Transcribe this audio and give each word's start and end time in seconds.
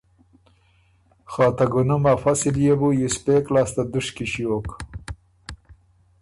خه 1.31 1.47
ته 1.57 1.65
ګُنم 1.73 2.03
ا 2.13 2.13
فصل 2.23 2.55
يې 2.65 2.73
بو 2.79 2.89
یِسپېک 2.99 3.45
لاسته 3.53 3.83
دُشکی 3.91 4.25
ݭیوک۔ 4.31 4.67